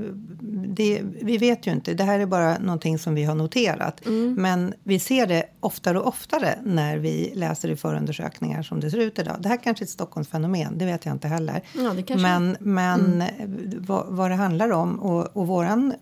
det, 0.67 1.01
vi 1.21 1.37
vet 1.37 1.67
ju 1.67 1.71
inte. 1.71 1.93
Det 1.93 2.03
här 2.03 2.19
är 2.19 2.25
bara 2.25 2.57
någonting 2.57 2.99
som 2.99 3.15
vi 3.15 3.23
har 3.23 3.35
noterat. 3.35 4.05
Mm. 4.05 4.33
Men 4.33 4.73
vi 4.83 4.99
ser 4.99 5.27
det 5.27 5.45
oftare 5.59 5.99
och 5.99 6.07
oftare 6.07 6.59
när 6.63 6.97
vi 6.97 7.31
läser 7.35 7.69
i 7.69 7.75
förundersökningar 7.75 8.63
som 8.63 8.79
det 8.79 8.91
ser 8.91 8.97
ut 8.97 9.19
idag. 9.19 9.35
Det 9.39 9.49
här 9.49 9.57
kanske 9.57 9.83
är 9.83 9.85
ett 9.85 9.89
Stockholmsfenomen, 9.89 10.77
det 10.77 10.85
vet 10.85 11.05
jag 11.05 11.15
inte 11.15 11.27
heller. 11.27 11.61
Ja, 11.73 12.15
men 12.17 12.57
men 12.59 13.21
mm. 13.21 13.71
vad, 13.77 14.05
vad, 14.09 14.31
det 14.31 14.35
handlar 14.35 14.71
om 14.71 14.99
och, 14.99 15.37
och 15.37 15.47
våran 15.47 15.93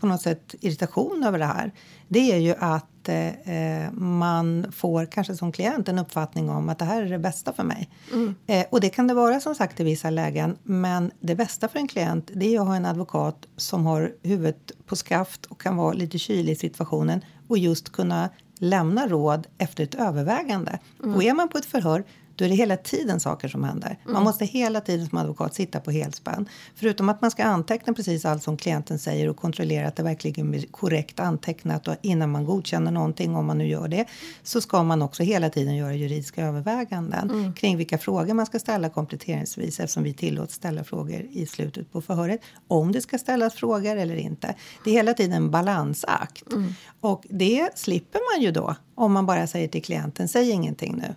på 0.00 0.06
något 0.06 0.22
sätt 0.22 0.54
irritation 0.60 1.24
över 1.26 1.38
det 1.38 1.44
här 1.44 1.72
det 2.08 2.32
är 2.32 2.38
ju 2.38 2.54
att 2.58 2.94
att 3.04 3.08
eh, 3.44 3.92
man 3.92 4.66
får 4.72 5.06
kanske 5.06 5.36
som 5.36 5.52
klient 5.52 5.88
en 5.88 5.98
uppfattning 5.98 6.50
om 6.50 6.68
att 6.68 6.78
det 6.78 6.84
här 6.84 7.02
är 7.02 7.10
det 7.10 7.18
bästa 7.18 7.52
för 7.52 7.62
mig. 7.62 7.88
Mm. 8.12 8.34
Eh, 8.46 8.66
och 8.70 8.80
det 8.80 8.88
kan 8.88 9.06
det 9.06 9.14
vara 9.14 9.40
som 9.40 9.54
sagt 9.54 9.80
i 9.80 9.84
vissa 9.84 10.10
lägen. 10.10 10.56
Men 10.62 11.10
det 11.20 11.34
bästa 11.34 11.68
för 11.68 11.78
en 11.78 11.88
klient 11.88 12.30
det 12.34 12.54
är 12.54 12.60
att 12.60 12.66
ha 12.66 12.76
en 12.76 12.86
advokat 12.86 13.46
som 13.56 13.86
har 13.86 14.12
huvudet 14.22 14.72
på 14.86 14.96
skaft 14.96 15.46
och 15.46 15.60
kan 15.60 15.76
vara 15.76 15.92
lite 15.92 16.18
kylig 16.18 16.52
i 16.52 16.56
situationen 16.56 17.20
och 17.48 17.58
just 17.58 17.92
kunna 17.92 18.28
lämna 18.58 19.08
råd 19.08 19.46
efter 19.58 19.84
ett 19.84 19.94
övervägande. 19.94 20.78
Mm. 21.02 21.14
Och 21.14 21.22
är 21.24 21.34
man 21.34 21.48
på 21.48 21.58
ett 21.58 21.66
förhör 21.66 22.04
då 22.36 22.44
är 22.44 22.48
det 22.48 22.54
hela 22.54 22.76
tiden 22.76 23.20
saker 23.20 23.48
som 23.48 23.64
händer. 23.64 23.98
Man 24.04 24.12
Mm. 24.12 24.24
måste 24.24 24.44
hela 24.44 24.80
tiden 24.80 25.06
som 25.08 25.18
advokat 25.18 25.54
sitta 25.54 25.80
på 25.80 25.90
helspänn. 25.90 26.48
Förutom 26.74 27.08
att 27.08 27.20
man 27.22 27.30
ska 27.30 27.44
anteckna 27.44 27.92
precis 27.92 28.24
allt 28.24 28.42
som 28.42 28.56
klienten 28.56 28.98
säger 28.98 29.28
och 29.28 29.36
kontrollera 29.36 29.88
att 29.88 29.96
det 29.96 30.02
verkligen 30.02 30.50
blir 30.50 30.66
korrekt 30.70 31.20
antecknat 31.20 31.88
och 31.88 31.94
innan 32.02 32.30
man 32.30 32.44
godkänner 32.44 32.90
någonting, 32.90 33.36
om 33.36 33.46
man 33.46 33.58
nu 33.58 33.66
gör 33.68 33.88
det, 33.88 34.04
så 34.42 34.60
ska 34.60 34.82
man 34.82 35.02
också 35.02 35.22
hela 35.22 35.50
tiden 35.50 35.76
göra 35.76 35.94
juridiska 35.94 36.44
överväganden 36.46 37.30
Mm. 37.30 37.52
kring 37.52 37.76
vilka 37.76 37.98
frågor 37.98 38.34
man 38.34 38.46
ska 38.46 38.58
ställa 38.58 38.88
kompletteringsvis 38.88 39.80
eftersom 39.80 40.02
vi 40.02 40.12
tillåts 40.14 40.54
ställa 40.54 40.84
frågor 40.84 41.26
i 41.30 41.46
slutet 41.46 41.92
på 41.92 42.00
förhöret. 42.02 42.40
Om 42.68 42.92
det 42.92 43.00
ska 43.00 43.18
ställas 43.18 43.54
frågor 43.54 43.96
eller 43.96 44.16
inte. 44.16 44.54
Det 44.84 44.90
är 44.90 44.94
hela 44.94 45.14
tiden 45.14 45.32
en 45.32 45.50
balansakt. 45.50 46.52
Mm. 46.52 46.74
Och 47.00 47.24
det 47.30 47.68
slipper 47.78 48.20
man 48.34 48.44
ju 48.44 48.50
då 48.50 48.74
om 48.94 49.12
man 49.12 49.26
bara 49.26 49.46
säger 49.46 49.68
till 49.68 49.82
klienten, 49.82 50.28
säg 50.28 50.50
ingenting 50.50 50.96
nu. 50.96 51.14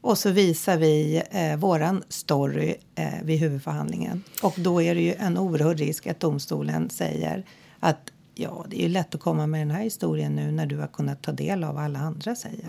Och 0.00 0.18
så 0.18 0.30
visar 0.30 0.76
vi 0.76 1.22
eh, 1.30 1.56
våran 1.56 2.02
story 2.08 2.74
eh, 2.94 3.22
vid 3.22 3.38
huvudförhandlingen. 3.38 4.22
Och 4.42 4.54
då 4.56 4.82
är 4.82 4.94
det 4.94 5.00
ju 5.00 5.14
en 5.14 5.38
oerhörd 5.38 5.78
risk 5.78 6.06
att 6.06 6.20
domstolen 6.20 6.90
säger 6.90 7.44
att 7.80 8.12
ja, 8.34 8.64
det 8.68 8.76
är 8.76 8.82
ju 8.82 8.88
lätt 8.88 9.14
att 9.14 9.20
komma 9.20 9.46
med 9.46 9.60
den 9.60 9.70
här 9.70 9.82
historien 9.82 10.36
nu 10.36 10.50
när 10.50 10.66
du 10.66 10.76
har 10.76 10.86
kunnat 10.86 11.22
ta 11.22 11.32
del 11.32 11.64
av 11.64 11.74
vad 11.74 11.84
alla 11.84 11.98
andra 11.98 12.36
säger. 12.36 12.68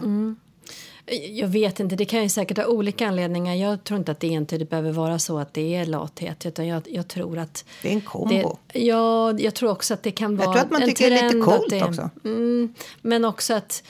Jag 1.30 1.48
vet 1.48 1.80
inte, 1.80 1.96
det 1.96 2.06
kan 2.06 2.24
ju 2.24 2.30
säkert 2.30 2.58
ha 2.58 2.66
olika 2.66 3.08
anledningar. 3.08 3.56
Jag 3.56 3.84
tror 3.84 4.00
inte 4.00 4.12
att 4.12 4.20
det 4.20 4.34
entydigt 4.34 4.70
behöver 4.70 4.92
vara 4.92 5.20
så 5.20 5.40
att 5.40 5.54
det 5.54 5.76
är 5.76 5.86
lathet. 5.86 6.46
Utan 6.46 6.68
jag, 6.68 6.82
jag 6.90 7.08
tror 7.08 7.38
att... 7.38 7.66
Det 7.82 7.90
är 7.90 7.94
en 7.94 8.02
kombo. 8.02 8.58
Det, 8.74 8.80
ja, 8.80 9.40
jag 9.40 9.54
tror 9.54 9.72
också 9.72 9.94
att 9.94 10.04
det 10.04 10.12
kan 10.12 10.38
vara 10.38 10.54
tror 10.54 10.62
att 10.62 10.72
man 10.72 10.82
tycker 10.82 11.10
det 11.10 11.20
är 11.20 11.24
lite 11.24 11.46
coolt 11.46 11.70
det, 11.70 11.84
också. 11.84 12.10
Mm, 12.24 12.74
men 13.02 13.26
också 13.26 13.54
att 13.54 13.84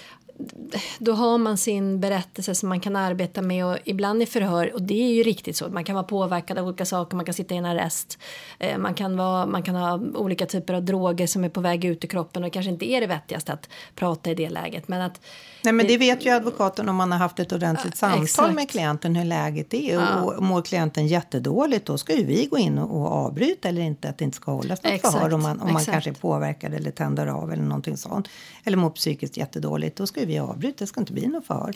då 1.00 1.12
har 1.12 1.38
man 1.38 1.58
sin 1.58 2.00
berättelse 2.00 2.56
som 2.56 2.70
man 2.70 2.80
kan 2.80 2.96
arbeta 2.96 3.42
med 3.42 3.66
och 3.66 3.78
ibland 3.86 4.24
i 4.24 4.26
förhör 4.26 4.74
och 4.74 4.82
det 4.82 5.04
är 5.04 5.14
ju 5.14 5.24
riktigt 5.24 5.56
så. 5.58 5.70
Man 5.70 5.84
kan 5.84 5.96
vara 5.96 6.04
påverkad 6.04 6.58
av 6.58 6.68
olika 6.68 6.86
saker, 6.86 7.16
man 7.16 7.26
kan 7.26 7.34
sitta 7.34 7.56
i 7.56 7.58
en 7.58 7.66
arrest. 7.66 8.18
Eh, 8.60 8.78
man, 8.78 8.94
kan 8.94 9.18
vara, 9.18 9.46
man 9.46 9.64
kan 9.64 9.76
ha 9.76 10.00
olika 10.16 10.46
typer 10.46 10.74
av 10.74 10.84
droger 10.84 11.28
som 11.28 11.44
är 11.44 11.50
på 11.50 11.62
väg 11.62 11.86
ut 11.86 12.04
ur 12.04 12.08
kroppen 12.08 12.44
och 12.44 12.50
det 12.50 12.54
kanske 12.54 12.72
inte 12.72 12.92
är 12.92 13.02
det 13.02 13.08
vettigaste 13.08 13.54
att 13.54 13.70
prata 13.96 14.32
i 14.32 14.36
det 14.36 14.50
läget. 14.50 14.88
Men 14.88 15.02
att 15.02 15.22
Nej, 15.64 15.74
men 15.74 15.88
det 15.88 15.98
vet 15.98 16.26
ju 16.26 16.30
advokaten 16.30 16.90
om 16.90 16.96
man 16.96 17.12
har 17.12 17.20
haft 17.20 17.40
ett 17.40 17.52
ordentligt 17.52 17.98
samtal 17.98 18.24
exakt. 18.24 18.56
med 18.56 18.70
klienten 18.70 19.16
hur 19.16 19.26
läget 19.26 19.74
är. 19.74 20.24
Och 20.24 20.44
mår 20.44 20.62
klienten 20.62 21.08
jättedåligt 21.08 21.86
då 21.86 21.98
ska 21.98 22.16
ju 22.16 22.26
vi 22.26 22.46
gå 22.46 22.58
in 22.58 22.78
och, 22.78 23.02
och 23.02 23.08
avbryta 23.12 23.70
eller 23.70 23.82
inte 23.82 24.10
att 24.10 24.18
det 24.18 24.26
inte 24.26 24.36
ska 24.36 24.52
hållas 24.52 24.84
något 24.84 24.94
Exakt, 24.94 25.14
förhör 25.14 25.34
om 25.34 25.42
man, 25.42 25.62
om 25.62 25.68
man 25.68 25.82
exakt. 25.82 25.92
kanske 25.92 26.10
är 26.10 26.14
påverkad 26.14 26.74
eller 26.74 26.92
tänder 26.92 27.28
av 27.28 27.52
eller 27.54 27.64
någonting 27.64 27.98
sånt. 27.98 28.28
Eller 28.64 28.78
mår 28.78 28.90
psykiskt 28.90 29.38
jättedåligt. 29.38 29.98
Då 29.98 30.08
ska 30.08 30.20
ju 30.20 30.26
vi 30.26 30.31
avbryta, 30.40 30.76
det 30.78 30.88
ska 30.88 31.00
inte 31.00 31.14
bli 31.14 31.28
något 31.28 31.46
förhör. 31.46 31.76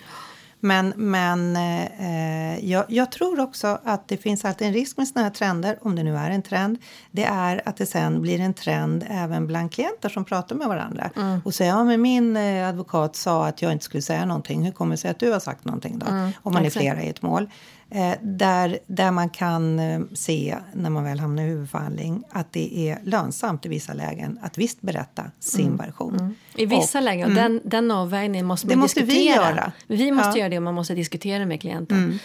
Men, 0.59 0.93
men 0.95 1.55
eh, 1.55 2.65
jag, 2.71 2.85
jag 2.87 3.11
tror 3.11 3.39
också 3.39 3.79
att 3.83 4.07
det 4.07 4.17
finns 4.17 4.45
alltid 4.45 4.67
en 4.67 4.73
risk 4.73 4.97
med 4.97 5.07
såna 5.07 5.23
här 5.23 5.29
trender, 5.29 5.77
om 5.81 5.95
det 5.95 6.03
nu 6.03 6.17
är 6.17 6.29
en 6.29 6.41
trend. 6.41 6.77
Det 7.11 7.23
är 7.23 7.61
att 7.65 7.77
det 7.77 7.85
sen 7.85 8.21
blir 8.21 8.39
en 8.39 8.53
trend 8.53 9.05
även 9.09 9.47
bland 9.47 9.71
klienter 9.71 10.09
som 10.09 10.25
pratar 10.25 10.55
med 10.55 10.67
varandra. 10.67 11.09
Och 11.45 11.53
säger, 11.53 11.71
ja 11.71 11.83
men 11.83 12.01
min 12.01 12.37
eh, 12.37 12.67
advokat 12.69 13.15
sa 13.15 13.47
att 13.47 13.61
jag 13.61 13.71
inte 13.71 13.85
skulle 13.85 14.01
säga 14.01 14.25
någonting. 14.25 14.63
Hur 14.65 14.71
kommer 14.71 14.91
det 14.91 14.97
sig 14.97 15.11
att 15.11 15.19
du 15.19 15.31
har 15.31 15.39
sagt 15.39 15.65
någonting 15.65 15.99
då? 15.99 16.05
om 16.41 16.53
man 16.53 16.65
är 16.65 16.69
flera 16.69 17.03
i 17.03 17.09
ett 17.09 17.21
mål. 17.21 17.49
Eh, 17.89 18.13
där, 18.21 18.79
där 18.87 19.11
man 19.11 19.29
kan 19.29 19.79
eh, 19.79 19.99
se, 20.13 20.57
när 20.73 20.89
man 20.89 21.03
väl 21.03 21.19
hamnar 21.19 21.43
i 21.43 21.45
huvudförhandling, 21.45 22.23
att 22.29 22.53
det 22.53 22.89
är 22.89 22.99
lönsamt 23.03 23.65
i 23.65 23.69
vissa 23.69 23.93
lägen 23.93 24.39
att 24.41 24.57
visst 24.57 24.81
berätta 24.81 25.23
sin 25.39 25.77
version. 25.77 26.35
I 26.55 26.65
vissa 26.65 26.97
Och- 26.97 27.03
lägen, 27.03 27.29
och 27.29 27.35
den, 27.35 27.61
den 27.63 27.91
avvägningen 27.91 28.45
måste 28.45 28.67
Det 28.67 28.75
man 28.75 28.81
måste 28.81 28.99
vi 28.99 29.05
diskutera. 29.13 29.35
göra. 29.49 29.71
Vi 29.87 30.11
måste 30.11 30.27
Ja. 30.27 30.31
Mm. 30.31 30.39
göra 30.39 30.49
det 30.49 30.57
och 30.57 30.63
man 30.63 30.73
måste 30.73 30.93
diskutera 30.95 31.45
med 31.45 31.61
klienten. 31.61 32.19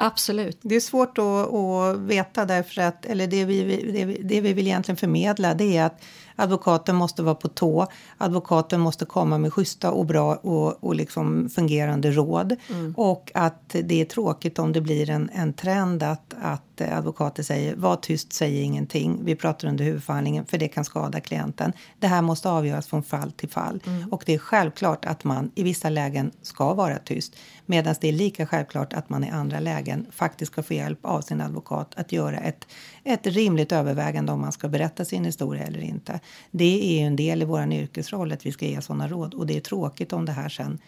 Absolut. 0.00 0.58
Det 0.62 0.76
är 0.76 0.80
svårt 0.80 1.18
att, 1.18 1.54
att 1.54 1.98
veta 1.98 2.44
därför 2.44 2.80
att, 2.82 3.06
eller 3.06 3.26
det 3.26 3.44
vi, 3.44 3.92
det, 3.92 4.04
vi, 4.04 4.22
det 4.22 4.40
vi 4.40 4.52
vill 4.52 4.66
egentligen 4.66 4.96
förmedla 4.96 5.54
det 5.54 5.76
är 5.76 5.84
att 5.84 6.02
advokaten 6.36 6.96
måste 6.96 7.22
vara 7.22 7.34
på 7.34 7.48
tå. 7.48 7.86
Advokaten 8.18 8.80
måste 8.80 9.04
komma 9.04 9.38
med 9.38 9.52
schyssta 9.52 9.90
och 9.90 10.06
bra 10.06 10.34
och, 10.34 10.84
och 10.84 10.94
liksom 10.94 11.48
fungerande 11.48 12.10
råd. 12.10 12.56
Och 12.96 13.30
att 13.34 13.76
det 13.84 14.00
är 14.00 14.04
tråkigt 14.04 14.58
om 14.58 14.72
det 14.72 14.80
blir 14.80 15.10
en, 15.10 15.30
en 15.34 15.52
trend 15.52 16.02
att, 16.02 16.34
att 16.42 16.80
advokater 16.80 17.42
säger 17.42 17.76
var 17.76 17.96
tyst, 17.96 18.32
säg 18.32 18.60
ingenting. 18.60 19.24
Vi 19.24 19.36
pratar 19.36 19.68
under 19.68 19.84
huvudförhandlingen 19.84 20.46
för 20.46 20.58
det 20.58 20.68
kan 20.68 20.84
skada 20.84 21.20
klienten. 21.20 21.72
Det 21.98 22.06
här 22.06 22.22
måste 22.22 22.50
avgöras 22.50 22.86
från 22.86 23.02
fall 23.02 23.32
till 23.32 23.48
fall. 23.48 23.80
Och 24.10 24.22
det 24.26 24.34
är 24.34 24.38
självklart 24.38 25.04
att 25.04 25.24
man 25.24 25.50
i 25.54 25.62
vissa 25.62 25.88
lägen 25.88 26.30
ska 26.42 26.74
vara 26.74 26.98
tyst. 26.98 27.36
Medan 27.66 27.94
det 28.00 28.08
är 28.08 28.12
lika 28.12 28.46
självklart 28.46 28.92
att 28.92 29.08
man 29.08 29.24
i 29.24 29.30
andra 29.30 29.60
lägen 29.60 29.87
faktiskt 30.10 30.52
ska 30.52 30.62
få 30.62 30.74
hjälp 30.74 30.98
av 31.02 31.20
sin 31.20 31.40
advokat 31.40 31.94
att 31.96 32.12
göra 32.12 32.36
ett, 32.36 32.66
ett 33.04 33.26
rimligt 33.26 33.72
övervägande 33.72 34.32
om 34.32 34.40
man 34.40 34.52
ska 34.52 34.68
berätta 34.68 35.04
sin 35.04 35.24
historia 35.24 35.64
eller 35.64 35.80
inte. 35.80 36.20
Det 36.50 36.94
är 36.94 37.00
ju 37.00 37.06
en 37.06 37.16
del 37.16 37.42
i 37.42 37.44
vår 37.44 37.72
yrkesroll 37.72 38.32
att 38.32 38.46
vi 38.46 38.52
ska 38.52 38.66
ge 38.66 38.82
sådana 38.82 39.08
råd 39.08 39.34
och 39.34 39.46
det 39.46 39.56
är 39.56 39.60
tråkigt 39.60 40.12
om 40.12 40.24
det 40.24 40.32
här 40.32 40.48
sen 40.48 40.78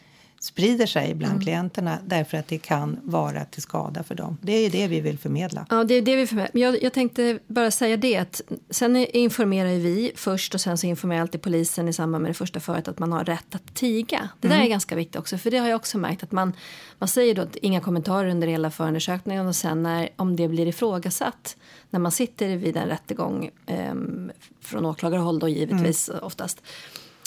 sprider 0.40 0.86
sig 0.86 1.14
bland 1.14 1.42
klienterna 1.42 1.98
därför 2.06 2.36
att 2.38 2.48
det 2.48 2.58
kan 2.58 3.00
vara 3.02 3.44
till 3.44 3.62
skada 3.62 4.02
för 4.02 4.14
dem. 4.14 4.38
Det 4.42 4.52
är 4.52 4.70
det 4.70 4.86
vi 4.86 5.00
vill 5.00 5.18
förmedla. 5.18 5.66
Ja, 5.70 5.84
det 5.84 5.94
är 5.94 6.02
det 6.02 6.16
vi 6.16 6.26
förmedlar. 6.26 6.60
Jag, 6.60 6.82
jag 6.82 6.92
tänkte 6.92 7.38
bara 7.46 7.70
säga 7.70 7.96
det 7.96 8.16
att 8.16 8.40
sen 8.70 8.96
informerar 8.96 9.68
vi 9.68 10.12
först 10.14 10.54
och 10.54 10.60
sen 10.60 10.78
så 10.78 10.86
informerar 10.86 11.20
alltid 11.20 11.42
polisen 11.42 11.88
i 11.88 11.92
samband 11.92 12.22
med 12.22 12.30
det 12.30 12.34
första 12.34 12.60
förhöret 12.60 12.88
att 12.88 12.98
man 12.98 13.12
har 13.12 13.24
rätt 13.24 13.54
att 13.54 13.74
tiga. 13.74 14.28
Det 14.40 14.48
där 14.48 14.60
är 14.60 14.68
ganska 14.68 14.96
viktigt 14.96 15.16
också 15.16 15.38
för 15.38 15.50
det 15.50 15.58
har 15.58 15.68
jag 15.68 15.76
också 15.76 15.98
märkt 15.98 16.22
att 16.22 16.32
man, 16.32 16.52
man 16.98 17.08
säger 17.08 17.34
då 17.34 17.42
att 17.42 17.56
inga 17.56 17.80
kommentarer 17.80 18.28
under 18.28 18.48
hela 18.48 18.70
förundersökningen 18.70 19.46
och 19.46 19.56
sen 19.56 19.82
när, 19.82 20.08
om 20.16 20.36
det 20.36 20.48
blir 20.48 20.66
ifrågasatt 20.66 21.56
när 21.90 22.00
man 22.00 22.12
sitter 22.12 22.56
vid 22.56 22.76
en 22.76 22.88
rättegång 22.88 23.50
ehm, 23.66 24.30
från 24.60 24.86
åklagarhåll 24.86 25.38
då 25.38 25.48
givetvis 25.48 26.08
oftast 26.22 26.62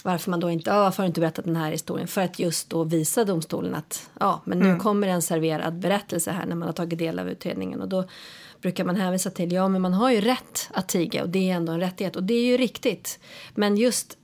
varför 0.03 0.31
man 0.31 0.39
då 0.39 0.51
inte, 0.51 0.69
ja, 0.69 0.83
varför 0.83 0.97
har 0.97 1.05
du 1.05 1.07
inte 1.07 1.21
berättat 1.21 1.45
den 1.45 1.55
här 1.55 1.71
historien? 1.71 2.07
För 2.07 2.21
att 2.21 2.39
just 2.39 2.69
då 2.69 2.83
visa 2.83 3.25
domstolen 3.25 3.75
att 3.75 4.09
ja, 4.19 4.41
men 4.45 4.59
nu 4.59 4.75
kommer 4.75 5.07
en 5.07 5.21
serverad 5.21 5.79
berättelse 5.79 6.31
här 6.31 6.45
när 6.45 6.55
man 6.55 6.67
har 6.67 6.73
tagit 6.73 6.99
del 6.99 7.19
av 7.19 7.29
utredningen 7.29 7.81
och 7.81 7.87
då 7.87 8.05
brukar 8.61 8.85
man 8.85 8.95
hänvisa 8.95 9.29
till, 9.29 9.51
ja 9.51 9.67
men 9.67 9.81
man 9.81 9.93
har 9.93 10.11
ju 10.11 10.21
rätt 10.21 10.69
att 10.73 10.89
tiga 10.89 11.23
och 11.23 11.29
det 11.29 11.49
är 11.49 11.55
ändå 11.55 11.73
en 11.73 11.79
rättighet 11.79 12.15
och 12.15 12.23
det 12.23 12.33
är 12.33 12.45
ju 12.45 12.57
riktigt. 12.57 13.19
Men 13.55 13.77
just 13.77 14.17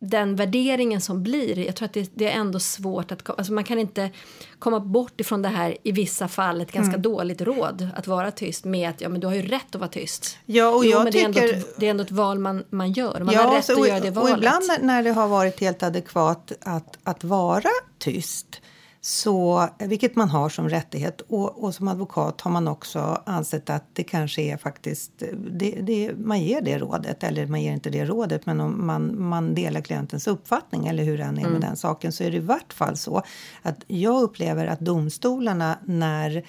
den 0.00 0.36
värderingen 0.36 1.00
som 1.00 1.22
blir, 1.22 1.58
jag 1.58 1.76
tror 1.76 1.86
att 1.86 1.92
det, 1.92 2.10
det 2.14 2.28
är 2.30 2.40
ändå 2.40 2.58
svårt 2.60 3.12
att, 3.12 3.30
alltså 3.38 3.52
man 3.52 3.64
kan 3.64 3.78
inte 3.78 4.10
komma 4.58 4.80
bort 4.80 5.20
ifrån 5.20 5.42
det 5.42 5.48
här 5.48 5.76
i 5.82 5.92
vissa 5.92 6.28
fall 6.28 6.60
ett 6.60 6.72
ganska 6.72 6.96
dåligt 6.96 7.40
råd 7.40 7.88
att 7.96 8.06
vara 8.06 8.30
tyst 8.30 8.64
med 8.64 8.90
att 8.90 9.00
ja 9.00 9.08
men 9.08 9.20
du 9.20 9.26
har 9.26 9.34
ju 9.34 9.42
rätt 9.42 9.74
att 9.74 9.80
vara 9.80 9.88
tyst. 9.90 10.38
Ja, 10.46 10.68
och 10.68 10.84
jo, 10.84 10.90
jag 10.90 11.04
men 11.04 11.12
det 11.12 11.22
är, 11.22 11.32
tycker- 11.32 11.54
ett, 11.58 11.76
det 11.80 11.86
är 11.86 11.90
ändå 11.90 12.02
ett 12.04 12.10
val 12.10 12.38
man, 12.38 12.64
man 12.70 12.92
gör. 12.92 13.20
Man 13.20 13.34
har 13.34 13.54
rätt 13.56 13.64
så, 13.64 13.82
att 13.82 13.88
göra 13.88 14.00
det 14.00 14.10
valet. 14.10 14.32
Och 14.32 14.38
ibland 14.38 14.64
när- 14.68 14.78
när 14.82 15.02
det 15.02 15.10
har 15.12 15.28
varit 15.28 15.60
helt 15.60 15.82
adekvat 15.82 16.52
att, 16.60 16.98
att 17.04 17.24
vara 17.24 17.68
tyst 17.98 18.60
så, 19.00 19.68
vilket 19.78 20.16
man 20.16 20.28
har 20.28 20.48
som 20.48 20.68
rättighet. 20.68 21.20
Och, 21.20 21.64
och 21.64 21.74
som 21.74 21.88
advokat 21.88 22.40
har 22.40 22.50
man 22.50 22.68
också 22.68 23.22
ansett 23.26 23.70
att 23.70 23.84
det 23.92 24.04
kanske 24.04 24.42
är 24.42 24.56
faktiskt 24.56 25.12
det, 25.50 25.70
det, 25.70 26.12
man 26.16 26.40
ger 26.40 26.60
det 26.60 26.78
rådet. 26.78 27.24
Eller 27.24 27.46
man 27.46 27.62
ger 27.62 27.72
inte 27.72 27.90
det 27.90 28.04
rådet 28.04 28.46
men 28.46 28.60
om 28.60 28.86
man, 28.86 29.22
man 29.22 29.54
delar 29.54 29.80
klientens 29.80 30.26
uppfattning 30.26 30.86
eller 30.86 31.04
hur 31.04 31.18
den 31.18 31.38
är 31.38 31.48
med 31.48 31.60
den 31.60 31.76
saken 31.76 32.12
så 32.12 32.24
är 32.24 32.30
det 32.30 32.36
i 32.36 32.40
vart 32.40 32.72
fall 32.72 32.96
så 32.96 33.22
att 33.62 33.84
jag 33.86 34.22
upplever 34.22 34.66
att 34.66 34.80
domstolarna 34.80 35.78
när 35.84 36.44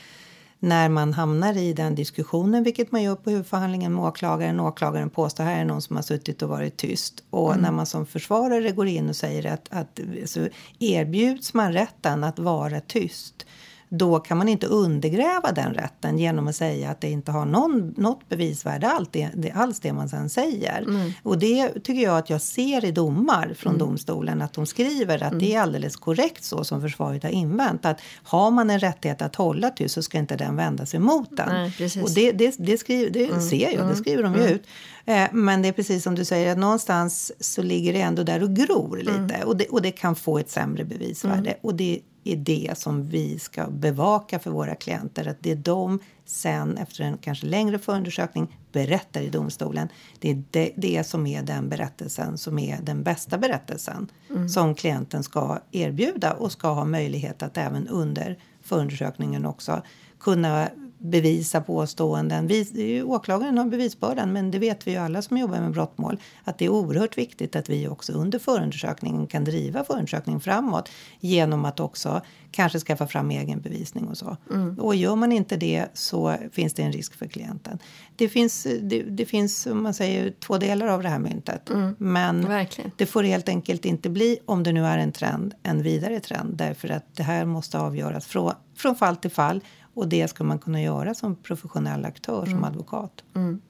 när 0.60 0.89
man 0.89 1.13
hamnar 1.13 1.58
i 1.58 1.74
den 1.74 1.96
diskussionen, 1.96 2.63
vilket 2.63 2.92
man 2.92 3.04
gör 3.04 3.16
på 3.16 3.30
huvudförhandlingen 3.30 3.94
med 3.94 4.04
åklagaren. 4.04 4.60
Åklagaren 4.60 5.10
påstår 5.10 5.44
här 5.44 5.62
är 5.62 5.66
någon 5.66 5.82
som 5.82 5.96
har 5.96 6.04
suttit 6.04 6.42
och 6.42 6.50
varit 6.50 6.78
tyst. 6.78 7.24
Och 7.30 7.60
när 7.62 7.72
man 7.72 7.86
som 7.86 8.06
försvarare 8.06 8.72
går 8.72 8.88
in 8.88 9.10
och 9.10 9.16
säger 9.16 9.54
att, 9.54 9.68
att 9.70 10.00
så 10.25 10.48
erbjuds 10.80 11.54
man 11.54 11.74
rätten 11.74 12.24
att 12.24 12.39
vara 12.39 12.82
tyst 12.82 13.46
då 13.89 14.19
kan 14.19 14.38
man 14.38 14.50
inte 14.50 14.67
undergräva 14.67 15.51
den 15.51 15.74
rätten 15.74 16.17
genom 16.17 16.48
att 16.48 16.55
säga 16.55 16.89
att 16.89 17.01
det 17.01 17.10
inte 17.10 17.31
har 17.31 17.46
någon, 17.46 17.93
något 17.98 18.29
bevisvärde 18.29 18.88
allt 18.88 19.13
det, 19.13 19.29
det, 19.36 19.51
alls 19.51 19.79
det 19.79 19.93
man 19.93 20.10
sen 20.10 20.29
säger. 20.29 20.81
Mm. 20.81 21.12
Och 21.24 21.39
det 21.39 21.69
tycker 21.69 22.03
jag 22.03 22.17
att 22.17 22.29
jag 22.29 22.41
ser 22.41 22.86
i 22.86 22.91
domar 22.91 23.53
från 23.58 23.75
mm. 23.75 23.88
domstolen 23.88 24.41
att 24.41 24.53
de 24.53 24.65
skriver 24.65 25.24
att 25.24 25.31
mm. 25.31 25.39
det 25.39 25.55
är 25.55 25.62
alldeles 25.62 25.96
korrekt 25.96 26.43
så 26.43 26.63
som 26.63 26.81
försvaret 26.81 27.24
har 27.24 27.29
invänt. 27.29 27.86
Att 27.86 28.01
har 28.24 28.51
man 28.51 28.69
en 28.69 28.79
rättighet 28.79 29.22
att 29.22 29.36
hålla 29.36 29.69
tyst 29.69 29.96
så 29.96 30.03
ska 30.03 30.17
inte 30.17 30.36
den 30.36 30.55
vändas 30.55 30.96
emot 30.96 31.38
den. 31.38 31.50
Nej, 31.50 32.03
och 32.03 32.10
det, 32.10 32.31
det, 32.31 32.55
det, 32.60 32.77
skriver, 32.77 33.10
det 33.10 33.25
mm. 33.25 33.41
ser 33.41 33.74
jag, 33.74 33.88
det 33.88 33.96
skriver 33.96 34.24
de 34.24 34.34
ju 34.34 34.41
mm. 34.41 34.53
ut. 34.53 34.63
Eh, 35.05 35.27
men 35.31 35.62
det 35.62 35.67
är 35.67 35.74
precis 35.74 36.03
som 36.03 36.15
du 36.15 36.25
säger, 36.25 36.51
att 36.51 36.58
någonstans 36.58 37.31
så 37.39 37.62
ligger 37.62 37.93
det 37.93 38.01
ändå 38.01 38.24
där 38.24 38.43
och 38.43 38.55
gror 38.55 38.98
lite. 38.98 39.36
Mm. 39.36 39.48
Och, 39.48 39.58
det, 39.58 39.65
och 39.65 39.81
det 39.81 39.91
kan 39.91 40.15
få 40.15 40.39
ett 40.39 40.50
sämre 40.50 40.86
bevisvärde. 40.86 41.50
Mm. 41.50 41.60
Och 41.62 41.75
det 41.75 42.00
är 42.33 42.38
det 42.38 42.77
som 42.77 43.07
vi 43.07 43.39
ska 43.39 43.69
bevaka 43.69 44.39
för 44.39 44.51
våra 44.51 44.75
klienter. 44.75 45.27
Att 45.27 45.38
det 45.39 45.51
är 45.51 45.55
de 45.55 46.00
sen, 46.25 46.77
efter 46.77 47.03
en 47.03 47.17
kanske 47.17 47.45
längre 47.45 47.79
förundersökning, 47.79 48.57
berättar 48.71 49.21
i 49.21 49.29
domstolen. 49.29 49.88
Det 50.19 50.31
är 50.31 50.43
det, 50.51 50.71
det 50.77 51.03
som 51.07 51.27
är 51.27 51.43
den 51.43 51.69
berättelsen 51.69 52.38
som 52.38 52.59
är 52.59 52.81
den 52.81 53.03
bästa 53.03 53.38
berättelsen 53.38 54.12
mm. 54.29 54.50
som 54.50 54.75
klienten 54.75 55.24
ska 55.24 55.59
erbjuda 55.71 56.33
och 56.33 56.51
ska 56.51 56.67
ha 56.67 56.86
möjlighet 56.86 57.43
att 57.43 57.57
även 57.57 57.88
under 57.88 58.38
förundersökningen 58.62 59.45
också 59.45 59.81
kunna 60.19 60.69
bevisa 61.00 61.62
påståenden. 61.62 62.48
Vi, 62.48 63.03
åklagaren 63.03 63.58
har 63.58 63.65
bevisbördan, 63.65 64.34
men 64.34 64.51
det 64.51 64.60
vet 64.60 64.88
vi 64.88 64.91
ju 64.91 64.98
alla 64.98 65.22
som 65.22 65.38
jobbar 65.38 65.60
med 65.60 65.72
brottmål 65.72 66.18
att 66.44 66.58
det 66.58 66.65
är 66.65 66.70
oerhört 66.70 67.18
viktigt 67.18 67.56
att 67.56 67.70
vi 67.70 67.88
också 67.88 68.13
under 68.13 68.39
förundersökningen 68.39 69.27
kan 69.27 69.44
driva 69.44 69.84
förundersökningen 69.84 70.41
framåt 70.41 70.89
genom 71.20 71.65
att 71.65 71.79
också 71.79 72.22
kanske 72.51 72.79
skaffa 72.79 73.08
fram 73.08 73.32
egen 73.32 73.62
bevisning 73.62 74.08
och 74.08 74.18
så. 74.18 74.38
Mm. 74.50 74.79
Och 74.79 74.96
gör 74.96 75.15
man 75.15 75.32
inte 75.32 75.58
det 75.58 75.86
så 75.94 76.36
finns 76.51 76.74
det 76.74 76.84
en 76.84 76.91
risk 76.91 77.15
för 77.15 77.27
klienten. 77.27 77.79
Det 78.15 78.29
finns, 78.29 78.68
det, 78.82 79.03
det 79.03 79.25
finns 79.25 79.65
om 79.65 79.84
man 79.84 79.94
säger, 79.94 80.34
två 80.39 80.58
delar 80.58 80.88
av 80.88 81.03
det 81.03 81.10
här 81.10 81.20
myntet. 81.20 81.70
Mm. 81.70 81.96
Men 81.98 82.48
Verkligen. 82.48 82.91
det 82.96 83.06
får 83.06 83.24
helt 83.24 83.50
enkelt 83.50 83.86
inte 83.86 84.10
bli, 84.10 84.39
om 84.46 84.63
det 84.63 84.72
nu 84.72 84.86
är 84.86 84.98
en 84.98 85.12
trend, 85.12 85.53
en 85.63 85.84
vidare 85.84 86.20
trend. 86.20 86.58
Därför 86.58 86.89
att 86.89 87.15
det 87.15 87.24
här 87.24 87.46
måste 87.46 87.79
avgöras 87.79 88.25
från, 88.25 88.51
från 88.75 88.96
fall 88.96 89.15
till 89.15 89.32
fall 89.32 89.62
och 90.00 90.08
det 90.08 90.27
ska 90.27 90.44
man 90.44 90.60
kunna 90.60 90.82
göra 90.82 91.13
som 91.13 91.36
professionell 91.36 92.06
aktör, 92.06 92.44
mm. 92.44 92.51
som 92.51 92.63
advokat. 92.63 93.24
Mm. 93.36 93.62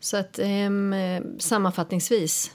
Så 0.00 0.16
att 0.16 0.38
um, 0.38 0.94
sammanfattningsvis 1.38 2.52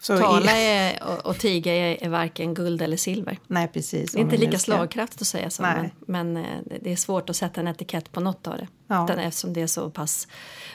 så 0.00 0.18
Tala 0.18 0.52
är, 0.52 1.02
och, 1.04 1.26
och 1.26 1.38
tiga 1.38 1.74
är, 1.74 2.04
är 2.04 2.08
varken 2.08 2.54
guld 2.54 2.82
eller 2.82 2.96
silver. 2.96 3.38
Nej, 3.46 3.68
precis. 3.68 4.12
Det 4.12 4.18
är 4.18 4.20
inte 4.20 4.36
lika 4.36 4.58
slagkraftigt 4.58 5.22
att 5.22 5.28
säga 5.28 5.50
så, 5.50 5.62
men, 5.62 5.90
men, 6.06 6.36
eh, 6.36 6.60
det 6.80 6.92
är 6.92 6.96
svårt 6.96 7.30
att 7.30 7.36
sätta 7.36 7.60
en 7.60 7.68
etikett 7.68 8.12
på 8.12 8.20
något 8.20 8.46
av 8.46 8.56
det. 8.56 8.68
Ja. 8.86 9.04
Utan 9.04 9.18
eftersom 9.18 9.52
det 9.52 9.62
är 9.62 9.66
så 9.66 9.90
pass 9.90 10.28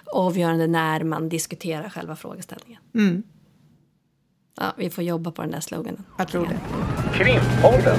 avgörande 0.05 0.67
när 0.67 1.03
man 1.03 1.29
diskuterar 1.29 1.89
själva 1.89 2.15
frågeställningen. 2.15 2.81
Mm. 2.95 3.23
Ja, 4.57 4.73
vi 4.77 4.89
får 4.89 5.03
jobba 5.03 5.31
på 5.31 5.41
den 5.41 5.51
där 5.51 5.59
sloganen. 5.59 6.03
Jag 6.17 6.27
tror 6.27 6.45
det. 6.45 6.59
Krimpodden. 7.13 7.97